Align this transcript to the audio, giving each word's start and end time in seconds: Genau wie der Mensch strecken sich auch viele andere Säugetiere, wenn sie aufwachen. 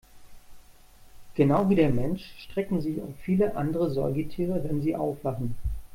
Genau 1.35 1.69
wie 1.69 1.75
der 1.75 1.91
Mensch 1.91 2.23
strecken 2.39 2.81
sich 2.81 2.99
auch 3.03 3.13
viele 3.21 3.55
andere 3.55 3.91
Säugetiere, 3.91 4.63
wenn 4.63 4.81
sie 4.81 4.95
aufwachen. 4.95 5.53